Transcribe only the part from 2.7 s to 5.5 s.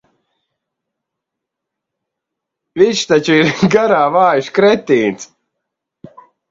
Viņš taču ir garā vājš kretīns.